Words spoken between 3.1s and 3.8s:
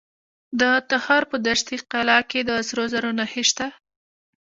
نښې شته.